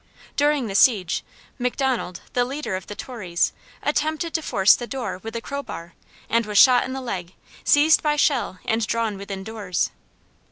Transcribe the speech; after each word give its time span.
During 0.35 0.65
the 0.65 0.73
siege, 0.73 1.23
McDonald, 1.59 2.21
the 2.33 2.43
leader 2.43 2.75
of 2.75 2.87
the 2.87 2.95
Tories, 2.95 3.53
attempted 3.83 4.33
to 4.33 4.41
force 4.41 4.73
the 4.75 4.87
door 4.87 5.19
with, 5.19 5.35
a 5.35 5.41
crow 5.41 5.61
bar, 5.61 5.93
and 6.27 6.43
was 6.47 6.57
shot 6.57 6.85
in 6.85 6.93
the 6.93 7.01
leg, 7.01 7.33
seized 7.63 8.01
by 8.01 8.15
Shell, 8.15 8.57
and 8.65 8.87
drawn 8.87 9.15
within 9.15 9.43
doors. 9.43 9.91